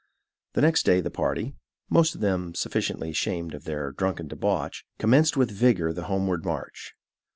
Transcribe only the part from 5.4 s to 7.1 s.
vigor the homeward march.